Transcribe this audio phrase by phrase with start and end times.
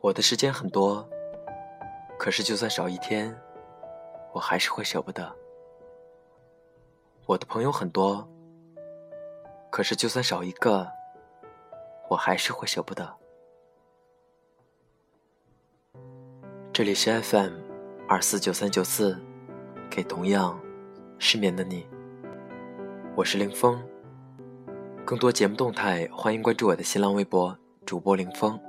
[0.00, 1.08] 我的时间很多，
[2.18, 3.34] 可是就算少一天，
[4.32, 5.34] 我还是会舍不得。
[7.24, 8.28] 我的朋友很多，
[9.70, 10.90] 可是就算少一个，
[12.12, 13.10] 我还是会舍不得。
[16.70, 17.52] 这里是 FM
[18.06, 19.18] 二四九三九四，
[19.90, 20.60] 给同样
[21.18, 21.86] 失眠的你，
[23.16, 23.82] 我是林峰。
[25.06, 27.56] 更多节目动态，欢迎关注我的新浪微博
[27.86, 28.60] 主播林峰。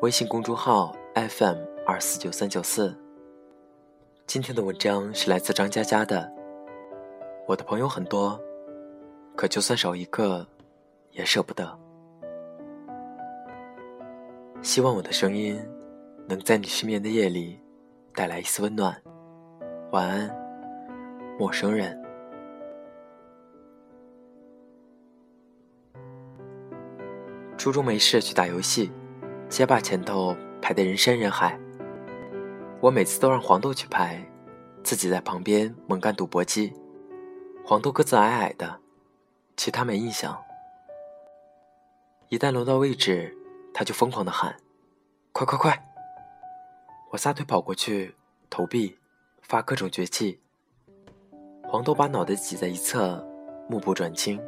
[0.00, 2.98] 微信公众号 FM 二四九三九四。
[4.26, 6.32] 今天的文章是来自张佳佳的。
[7.46, 8.40] 我的朋友很多，
[9.36, 10.46] 可就算少一个，
[11.10, 11.78] 也舍不得。
[14.60, 15.58] 希望我的声音
[16.28, 17.58] 能在你失眠的夜里
[18.12, 19.00] 带来一丝温暖。
[19.92, 20.30] 晚安，
[21.38, 21.98] 陌生人。
[27.56, 28.92] 初中没事去打游戏。
[29.48, 31.58] 街霸前头排的人山人海，
[32.82, 34.22] 我每次都让黄豆去排，
[34.82, 36.74] 自己在旁边猛干赌博机。
[37.64, 38.80] 黄豆个子矮矮的，
[39.56, 40.38] 其他没印象。
[42.28, 43.37] 一旦轮到位置，
[43.72, 44.56] 他就疯狂的喊
[45.32, 45.84] ：“快快快！”
[47.10, 48.14] 我撒腿跑过去
[48.50, 48.98] 投币，
[49.42, 50.40] 发各种绝技。
[51.64, 53.26] 黄豆把脑袋挤在一侧，
[53.68, 54.40] 目不转睛。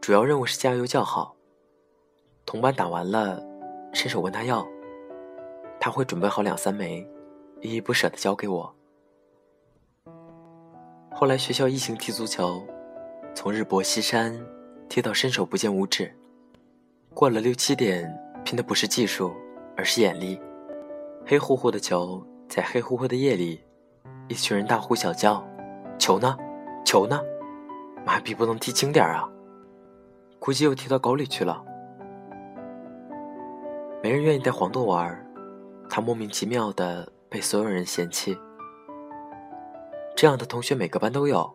[0.00, 1.34] 主要任务是加油叫好。
[2.44, 3.42] 同伴打完了。
[3.94, 4.66] 伸手问他要，
[5.78, 7.06] 他会准备好两三枚，
[7.60, 8.74] 依依不舍地交给我。
[11.10, 12.66] 后来学校一行踢足球，
[13.34, 14.34] 从日薄西山
[14.88, 16.10] 踢到伸手不见五指。
[17.14, 18.10] 过了六七点，
[18.44, 19.32] 拼的不是技术，
[19.76, 20.40] 而是眼力。
[21.26, 23.62] 黑乎乎的球在黑乎乎的夜里，
[24.28, 25.46] 一群人大呼小叫
[25.98, 26.36] ：“球呢？
[26.84, 27.20] 球呢？
[28.04, 29.28] 麻痹不能踢轻点啊！”
[30.40, 31.62] 估计又踢到沟里去了。
[34.02, 35.24] 没人愿意带黄豆玩，
[35.88, 38.36] 他莫名其妙的被所有人嫌弃。
[40.16, 41.54] 这样的同学每个班都有，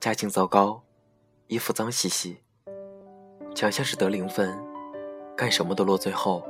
[0.00, 0.82] 家境糟糕，
[1.48, 2.42] 衣服脏兮兮，
[3.54, 4.58] 强项是得零分，
[5.38, 6.44] 干什么都落最后，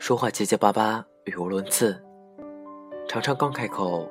[0.00, 2.04] 说话结结巴巴，语无伦次，
[3.06, 4.10] 常常刚开口，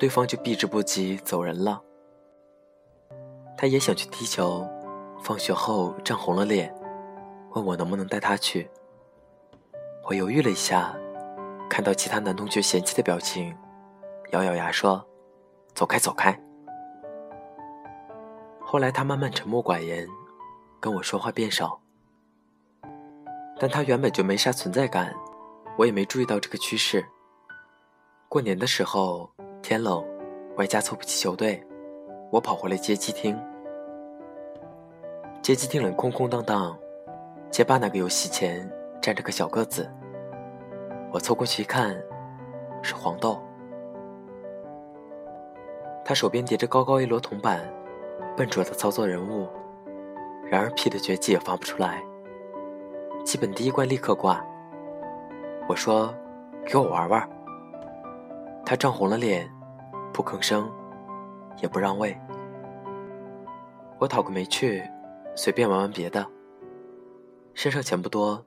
[0.00, 1.80] 对方就避之不及走人了。
[3.56, 4.66] 他也想去踢球，
[5.22, 6.74] 放学后涨红了脸，
[7.50, 8.68] 问我能不能带他去。
[10.02, 10.92] 我犹豫了一下，
[11.70, 13.56] 看到其他男同学嫌弃的表情，
[14.32, 15.06] 咬咬牙说
[15.72, 16.36] ：“走开，走开。”
[18.58, 20.04] 后来他慢慢沉默寡言，
[20.80, 21.80] 跟我说话变少。
[23.58, 25.12] 但他原本就没啥存在感，
[25.76, 27.04] 我也没注意到这个趋势。
[28.28, 29.28] 过年的时候，
[29.62, 30.04] 天冷，
[30.56, 31.60] 外加凑不齐球队，
[32.30, 33.38] 我跑回了街机厅。
[35.42, 36.78] 街机厅里空空荡荡，
[37.50, 38.70] 街霸那个游戏前
[39.00, 39.90] 站着个小个子。
[41.10, 42.00] 我凑过去一看，
[42.82, 43.42] 是黄豆。
[46.04, 47.66] 他手边叠着高高一摞铜板，
[48.36, 49.48] 笨拙的操作人物，
[50.50, 52.02] 然而屁的绝技也发不出来。
[53.24, 54.44] 基本第一关立刻挂。
[55.68, 56.14] 我说
[56.64, 57.28] ：“给我玩玩。”
[58.64, 59.50] 他涨红了脸，
[60.12, 60.70] 不吭声，
[61.62, 62.16] 也不让位。
[63.98, 64.82] 我讨个没趣，
[65.34, 66.26] 随便玩玩别的。
[67.54, 68.44] 身上钱不多。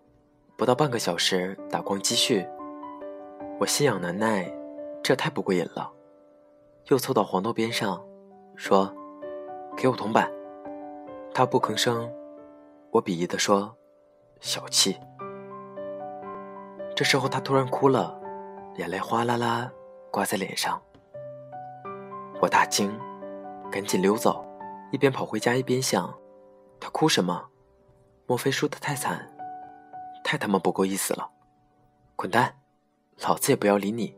[0.58, 2.48] 不到半个小时，打光积蓄。
[3.60, 4.52] 我心痒难耐，
[5.02, 5.92] 这太不过瘾了。
[6.90, 8.00] 又凑到黄豆边上，
[8.56, 8.94] 说
[9.76, 10.32] ：“给我铜板。”
[11.34, 12.08] 他不吭声。
[12.92, 13.76] 我鄙夷地说
[14.42, 15.00] ：“小气。”
[16.94, 18.20] 这时候他突然哭了，
[18.76, 19.72] 眼泪哗啦啦
[20.12, 20.80] 挂在脸上。
[22.42, 22.92] 我大惊，
[23.72, 24.46] 赶紧溜走，
[24.92, 26.14] 一边跑回家一边想：
[26.80, 27.50] 他哭什么？
[28.28, 29.32] 莫非输得太惨？
[30.24, 31.30] 太他妈不够意思了，
[32.16, 32.56] 滚蛋！
[33.20, 34.18] 老子也不要理你。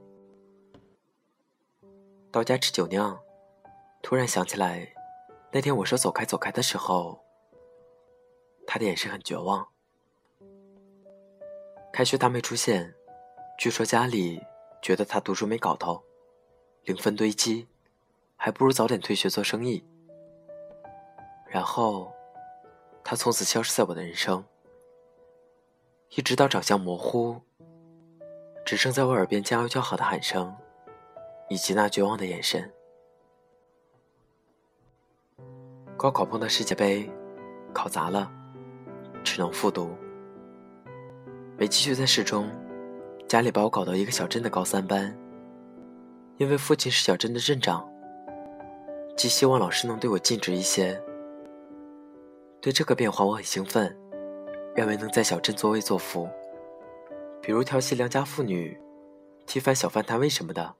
[2.31, 3.19] 到家吃酒酿，
[4.01, 4.93] 突然想起来，
[5.51, 7.23] 那天我说走开走开的时候，
[8.65, 9.67] 他的眼神很绝望。
[11.93, 12.91] 开学他没出现，
[13.55, 14.41] 据说家里
[14.81, 16.03] 觉得他读书没搞头，
[16.85, 17.67] 零分堆积，
[18.35, 19.85] 还不如早点退学做生意。
[21.47, 22.11] 然后，
[23.03, 24.43] 他从此消失在我的人生。
[26.15, 27.39] 一直到长相模糊，
[28.65, 30.55] 只剩在我耳边加油叫好的喊声，
[31.47, 32.73] 以及那绝望的眼神。
[35.95, 37.07] 高考碰到世界杯，
[37.71, 38.31] 考砸了，
[39.23, 39.97] 只只能复读。
[41.63, 42.51] 没继续在市中，
[43.25, 45.17] 家里把我搞到一个小镇的高三班。
[46.35, 47.89] 因为父亲是小镇的镇长，
[49.15, 51.01] 既希望老师能对我尽职一些。
[52.59, 53.97] 对这个变化我很兴奋，
[54.75, 56.27] 认为能在小镇作威作福，
[57.41, 58.77] 比如调戏良家妇女、
[59.47, 60.75] 踢翻小饭摊位什么的，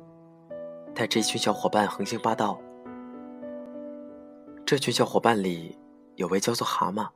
[0.94, 2.60] 带着一群小伙伴横行霸道。
[4.66, 5.80] 这群小伙伴里
[6.16, 7.08] 有位叫做蛤蟆，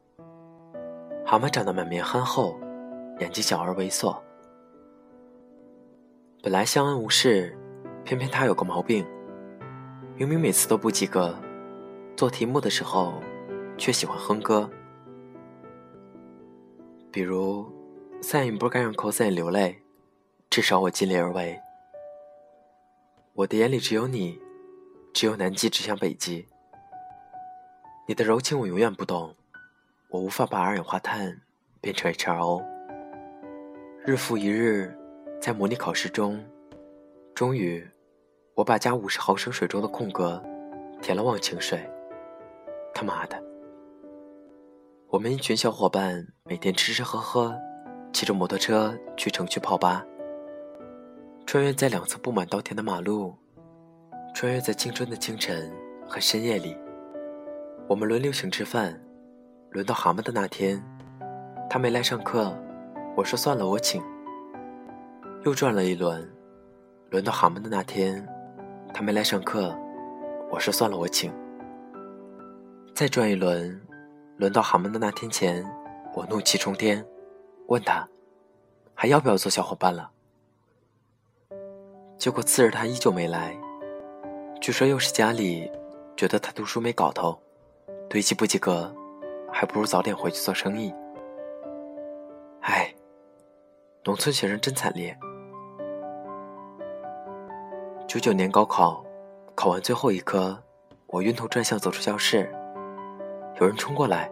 [1.26, 2.58] 蛤蟆长得满面憨厚，
[3.20, 4.18] 眼睛小而猥琐。
[6.42, 7.58] 本来相安无事。
[8.04, 9.06] 偏偏他有个毛病，
[10.16, 11.38] 明明每次都不及格，
[12.16, 13.22] 做题目的时候
[13.78, 14.70] 却喜欢哼歌。
[17.12, 17.70] 比如
[18.22, 19.84] ，sin 不该让 cos 流泪，
[20.50, 21.60] 至少我尽力而为。
[23.34, 24.40] 我的眼里只有你，
[25.14, 26.48] 只有南极指向北极。
[28.08, 29.36] 你的柔情我永远不懂，
[30.08, 31.42] 我无法把二氧化碳
[31.82, 32.77] 变成 HRO。
[34.10, 34.98] 日复一日，
[35.42, 36.42] 在模拟考试中，
[37.36, 37.86] 终于。
[38.56, 40.42] 我把加五十毫升水中的空格
[41.02, 41.78] 填了忘情水。
[42.94, 43.38] 他妈的！
[45.10, 47.54] 我们一群小伙伴每天吃吃喝喝，
[48.14, 50.06] 骑着摩托车去城区泡吧，
[51.46, 53.36] 穿越在两侧布满稻田的马路，
[54.34, 55.70] 穿越在青春的清晨
[56.08, 56.78] 和深夜里。
[57.90, 58.98] 我们轮流请吃饭，
[59.72, 60.82] 轮到蛤蟆的那天，
[61.70, 62.58] 他没来上课，
[63.18, 64.00] 我说算了，我请。
[65.44, 66.32] 又转了一轮，
[67.10, 68.24] 轮到蛤蟆的那天。
[68.94, 69.76] 他没来上课，
[70.52, 71.34] 我说算了，我请。
[72.94, 73.82] 再转一轮，
[74.38, 75.66] 轮到蛤蟆的那天前，
[76.14, 77.04] 我怒气冲天，
[77.66, 78.08] 问他
[78.94, 80.12] 还要不要做小伙伴了。
[82.20, 83.58] 结果次日他依旧没来，
[84.62, 85.72] 据说又是家里
[86.16, 87.36] 觉得他读书没搞头，
[88.08, 88.96] 堆积不及格，
[89.52, 90.94] 还不如早点回去做生意。
[92.62, 92.94] 唉，
[94.08, 95.14] 农村学生真惨烈。
[98.08, 99.06] 九九年高考，
[99.54, 100.64] 考完最后一科，
[101.08, 102.50] 我晕头转向走出教室，
[103.60, 104.32] 有人冲过来，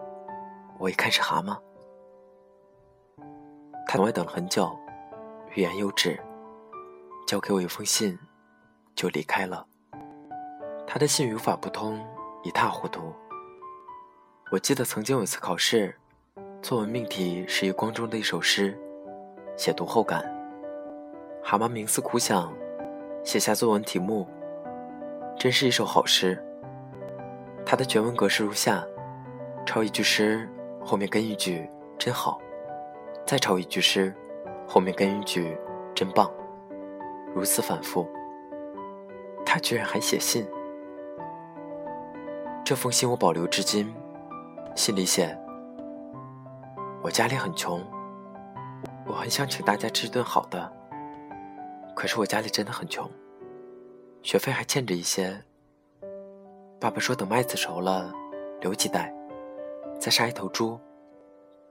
[0.80, 1.60] 我一看是蛤蟆，
[3.86, 4.74] 他等我等了很久，
[5.56, 6.18] 欲言又止，
[7.28, 8.18] 交给我一封信，
[8.96, 9.68] 就离开了。
[10.88, 12.02] 他的信语法不通，
[12.44, 13.14] 一塌糊涂。
[14.52, 16.00] 我记得曾经有一次考试，
[16.62, 18.80] 作文命题是余光中的一首诗，
[19.58, 20.24] 写读后感，
[21.42, 22.52] 蛤蟆冥思苦想。
[23.24, 24.28] 写下作文题目，
[25.36, 26.40] 真是一首好诗。
[27.66, 28.86] 它的全文格式如下：
[29.66, 30.48] 抄一句诗，
[30.84, 31.68] 后面跟一句
[31.98, 32.40] “真好”，
[33.26, 34.14] 再抄一句诗，
[34.68, 35.58] 后面跟一句
[35.96, 36.32] “真棒”，
[37.34, 38.08] 如此反复。
[39.44, 40.46] 他居然还写信，
[42.64, 43.92] 这封信我保留至今。
[44.76, 45.36] 信里写
[47.02, 47.82] ：“我家里很穷，
[49.06, 50.72] 我很想请大家吃顿好的。”
[51.96, 53.10] 可是我家里真的很穷，
[54.22, 55.42] 学费还欠着一些。
[56.80, 58.12] 爸爸说等麦子熟了，
[58.60, 59.14] 留几袋，
[59.98, 60.78] 再杀一头猪，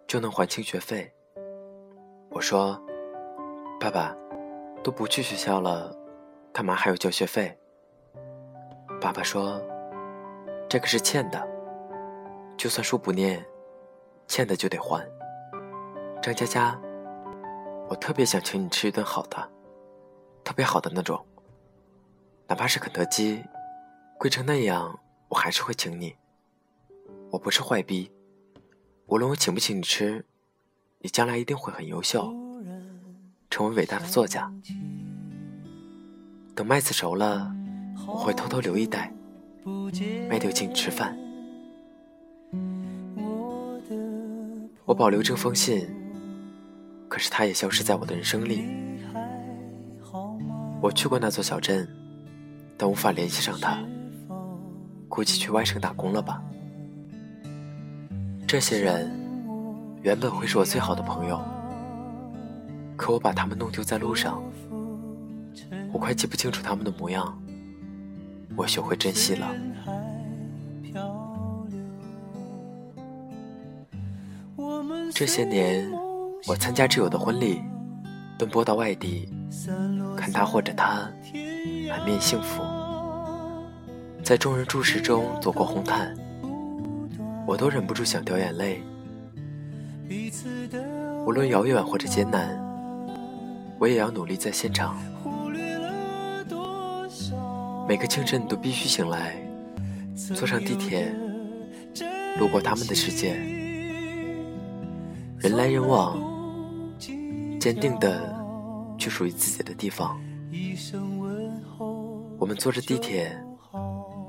[0.06, 1.12] 就能还清学费。
[2.30, 2.80] 我说
[3.78, 4.16] ：“爸爸，
[4.82, 5.94] 都不去学校了，
[6.52, 7.56] 干嘛还要交学费？”
[8.98, 9.60] 爸爸说
[10.68, 11.46] ：“这个是欠的，
[12.56, 13.44] 就算书不念，
[14.26, 15.06] 欠的就得还。”
[16.22, 16.80] 张佳佳，
[17.88, 19.50] 我特别想请你吃一顿好的。
[20.42, 21.24] 特别好的那种，
[22.46, 23.42] 哪怕是肯德基，
[24.18, 26.14] 贵成那样，我还是会请你。
[27.30, 28.12] 我不是坏逼，
[29.06, 30.26] 无论我请不请你吃，
[30.98, 32.30] 你将来一定会很优秀，
[33.48, 34.52] 成为伟大的作家。
[36.54, 37.50] 等麦子熟了，
[38.06, 39.12] 我会偷偷留一袋，
[40.28, 41.18] 卖掉请你吃饭。
[44.84, 45.88] 我保留这封信，
[47.08, 48.66] 可是他也消失在我的人生里。
[50.80, 51.88] 我去过那座小镇，
[52.76, 53.78] 但无法联系上他，
[55.08, 56.42] 估计去外省打工了吧。
[58.46, 59.10] 这些人
[60.02, 61.40] 原本会是我最好的朋友，
[62.96, 64.42] 可我把他们弄丢在路上，
[65.92, 67.36] 我快记不清楚他们的模样。
[68.56, 69.52] 我学会珍惜了。
[75.12, 75.90] 这些年，
[76.46, 77.62] 我参加挚友的婚礼，
[78.38, 79.28] 奔波到外地。
[80.16, 81.08] 看他或者她
[81.88, 82.62] 满面幸福，
[84.22, 86.14] 在众人注视中走过红毯，
[87.46, 88.82] 我都忍不住想掉眼泪。
[91.24, 92.58] 无论遥远或者艰难，
[93.78, 94.96] 我也要努力在现场。
[97.88, 99.36] 每个清晨你都必须醒来，
[100.34, 101.14] 坐上地铁，
[102.38, 103.34] 路过他们的世界。
[105.38, 106.18] 人来人往，
[107.64, 108.36] 坚定的
[108.98, 110.20] 去属于自己的地方。
[112.38, 113.34] 我们坐着地铁，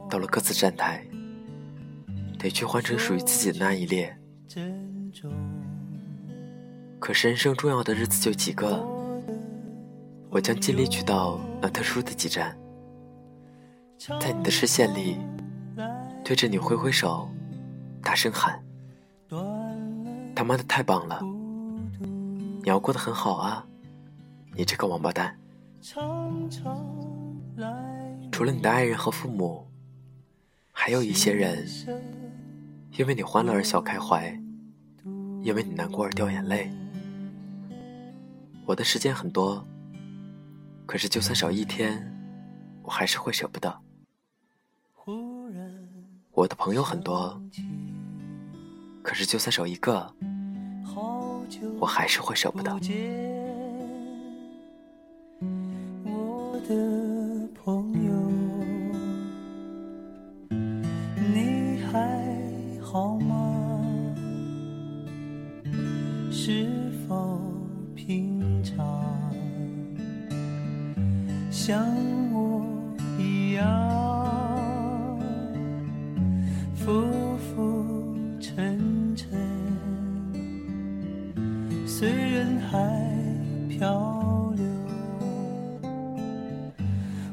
[0.10, 1.06] 到了各自站台，
[2.40, 4.18] 得去换乘属于自己的那一列。
[6.98, 8.82] 可是人生重要的日子就几个，
[10.30, 12.58] 我将尽力去到那特殊的几站，
[14.18, 15.18] 在你的视线里，
[16.24, 17.30] 对着你挥挥手，
[18.02, 18.64] 大声喊
[20.34, 21.22] ：“他妈的太棒了！
[22.66, 23.64] 你要过得很好啊，
[24.56, 25.38] 你这个王八蛋！”
[28.32, 29.68] 除了你的爱人和父母，
[30.72, 31.64] 还有一些人，
[32.98, 34.36] 因为你欢乐而笑开怀，
[35.44, 36.72] 因为你难过而掉眼泪。
[38.66, 39.64] 我的时间很多，
[40.88, 42.12] 可是就算少一天，
[42.82, 43.80] 我还是会舍不得。
[46.32, 47.40] 我的朋友很多，
[49.04, 50.12] 可是就算少一个，
[51.80, 52.80] 我还是会舍不得。
[82.06, 82.78] 随人海
[83.68, 84.64] 漂流。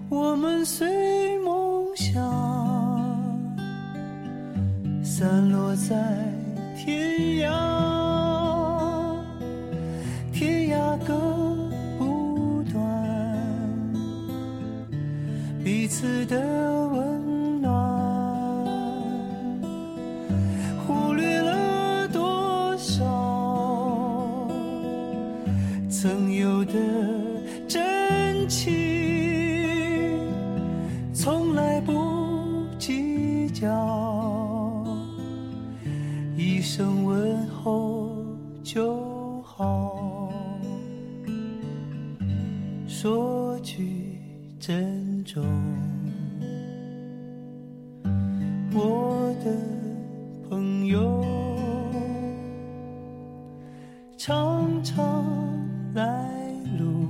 [0.08, 2.14] 我们随梦想
[5.04, 5.94] 散落在
[6.74, 7.52] 天涯。
[10.32, 11.20] 天涯割
[11.98, 12.82] 不断
[15.62, 16.81] 彼此的
[38.74, 40.32] 就好，
[42.88, 44.18] 说句
[44.58, 45.44] 珍重。
[48.72, 49.54] 我的
[50.48, 51.22] 朋友，
[54.16, 55.22] 长长
[55.92, 56.26] 来
[56.78, 57.04] 路，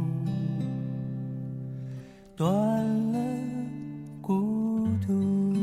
[2.35, 3.19] 断了
[4.21, 5.55] 孤独，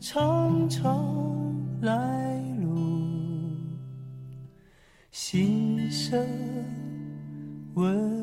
[0.00, 2.25] 长长来
[6.08, 6.24] 声
[7.74, 8.15] 问。